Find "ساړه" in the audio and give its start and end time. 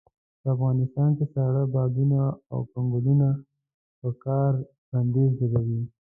1.33-1.63